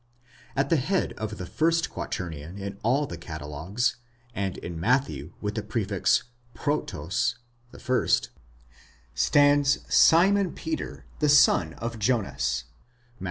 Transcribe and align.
At 0.55 0.71
the 0.71 0.77
head 0.77 1.13
of 1.13 1.37
the 1.37 1.45
first 1.45 1.91
quaternion 1.91 2.57
in 2.57 2.79
all 2.81 3.05
the 3.05 3.19
catalogues, 3.19 3.97
and 4.33 4.57
in 4.57 4.79
Matthew 4.79 5.33
with 5.41 5.53
the 5.53 5.61
prefix 5.61 6.23
πρῶτος 6.55 7.35
(the 7.69 7.77
first), 7.77 8.29
stands 9.13 9.77
Simon 9.93 10.53
Peter, 10.53 11.05
the 11.19 11.29
son 11.29 11.73
of 11.73 11.99
Jonas 11.99 12.63
(Matt. 12.65 13.13